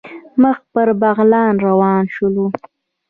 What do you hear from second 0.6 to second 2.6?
پر بغلان روان شولو.